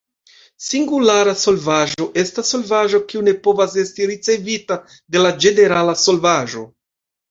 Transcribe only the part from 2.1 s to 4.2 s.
estas solvaĵo kiu ne povas esti